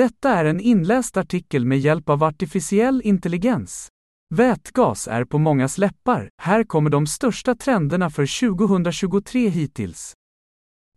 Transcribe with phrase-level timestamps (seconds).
[0.00, 3.88] Detta är en inläst artikel med hjälp av artificiell intelligens.
[4.34, 10.12] Vätgas är på mångas läppar, här kommer de största trenderna för 2023 hittills.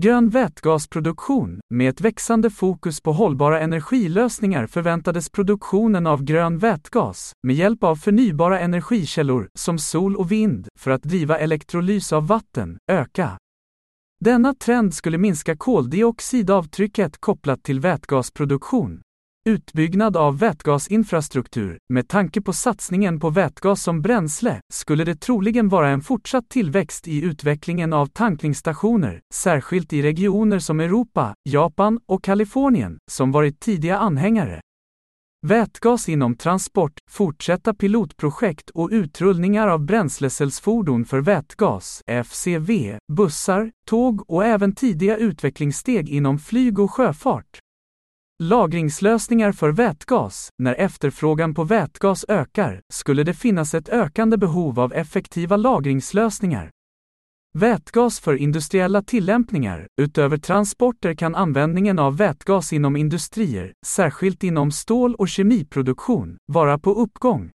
[0.00, 7.56] Grön vätgasproduktion, med ett växande fokus på hållbara energilösningar förväntades produktionen av grön vätgas, med
[7.56, 13.38] hjälp av förnybara energikällor som sol och vind, för att driva elektrolys av vatten, öka.
[14.24, 19.00] Denna trend skulle minska koldioxidavtrycket kopplat till vätgasproduktion.
[19.48, 25.88] Utbyggnad av vätgasinfrastruktur, med tanke på satsningen på vätgas som bränsle, skulle det troligen vara
[25.88, 32.98] en fortsatt tillväxt i utvecklingen av tankningsstationer, särskilt i regioner som Europa, Japan och Kalifornien,
[33.10, 34.60] som varit tidiga anhängare.
[35.46, 44.44] Vätgas inom transport, fortsätta pilotprojekt och utrullningar av bränslecellsfordon för vätgas, FCV, bussar, tåg och
[44.44, 47.58] även tidiga utvecklingssteg inom flyg och sjöfart.
[48.42, 50.48] Lagringslösningar för vätgas.
[50.58, 56.70] När efterfrågan på vätgas ökar, skulle det finnas ett ökande behov av effektiva lagringslösningar.
[57.58, 59.86] Vätgas för industriella tillämpningar.
[60.00, 66.94] Utöver transporter kan användningen av vätgas inom industrier, särskilt inom stål och kemiproduktion, vara på
[66.94, 67.50] uppgång.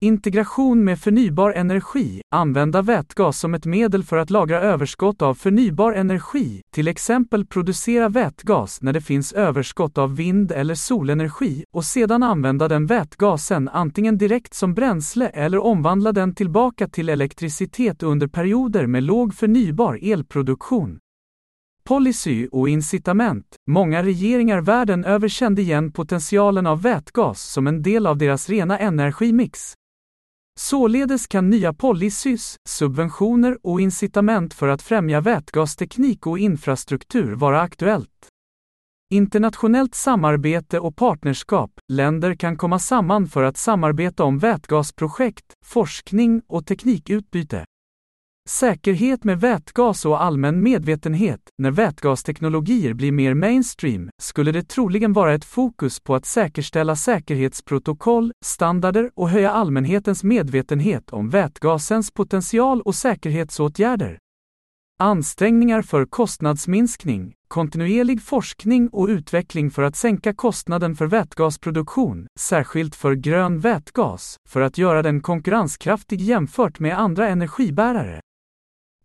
[0.00, 5.92] Integration med förnybar energi, använda vätgas som ett medel för att lagra överskott av förnybar
[5.92, 12.22] energi, till exempel producera vätgas när det finns överskott av vind eller solenergi och sedan
[12.22, 18.86] använda den vätgasen antingen direkt som bränsle eller omvandla den tillbaka till elektricitet under perioder
[18.86, 20.98] med låg förnybar elproduktion.
[21.84, 23.56] Policy och incitament.
[23.66, 28.78] Många regeringar världen över kände igen potentialen av vätgas som en del av deras rena
[28.78, 29.74] energimix.
[30.60, 38.28] Således kan nya policys, subventioner och incitament för att främja vätgasteknik och infrastruktur vara aktuellt.
[39.10, 46.66] Internationellt samarbete och partnerskap, länder kan komma samman för att samarbeta om vätgasprojekt, forskning och
[46.66, 47.64] teknikutbyte.
[48.48, 51.40] Säkerhet med vätgas och allmän medvetenhet.
[51.58, 58.32] När vätgasteknologier blir mer mainstream skulle det troligen vara ett fokus på att säkerställa säkerhetsprotokoll,
[58.44, 64.18] standarder och höja allmänhetens medvetenhet om vätgasens potential och säkerhetsåtgärder.
[65.00, 73.14] Ansträngningar för kostnadsminskning, kontinuerlig forskning och utveckling för att sänka kostnaden för vätgasproduktion, särskilt för
[73.14, 78.20] grön vätgas, för att göra den konkurrenskraftig jämfört med andra energibärare.